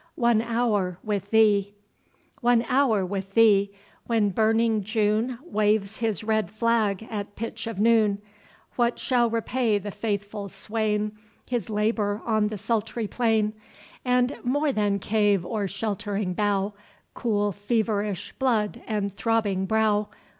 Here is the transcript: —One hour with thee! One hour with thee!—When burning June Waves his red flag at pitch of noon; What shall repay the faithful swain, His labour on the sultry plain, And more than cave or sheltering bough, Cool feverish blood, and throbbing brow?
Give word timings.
—One 0.29 0.41
hour 0.41 0.97
with 1.03 1.29
thee! 1.29 1.75
One 2.39 2.65
hour 2.67 3.05
with 3.05 3.35
thee!—When 3.35 4.31
burning 4.31 4.83
June 4.83 5.37
Waves 5.45 5.97
his 5.99 6.23
red 6.23 6.49
flag 6.49 7.07
at 7.11 7.35
pitch 7.35 7.67
of 7.67 7.79
noon; 7.79 8.19
What 8.77 8.97
shall 8.97 9.29
repay 9.29 9.77
the 9.77 9.91
faithful 9.91 10.49
swain, 10.49 11.11
His 11.45 11.69
labour 11.69 12.19
on 12.25 12.47
the 12.47 12.57
sultry 12.57 13.05
plain, 13.05 13.53
And 14.03 14.35
more 14.43 14.71
than 14.71 14.97
cave 14.97 15.45
or 15.45 15.67
sheltering 15.67 16.33
bough, 16.33 16.73
Cool 17.13 17.51
feverish 17.51 18.31
blood, 18.33 18.81
and 18.87 19.15
throbbing 19.15 19.67
brow? 19.67 20.09